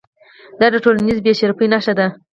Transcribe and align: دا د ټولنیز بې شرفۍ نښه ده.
دا 0.59 0.67
د 0.73 0.75
ټولنیز 0.83 1.17
بې 1.25 1.33
شرفۍ 1.39 1.67
نښه 1.73 1.93
ده. 1.99 2.07